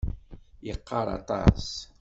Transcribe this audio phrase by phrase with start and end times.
[0.67, 1.65] Yeqqar aṭas.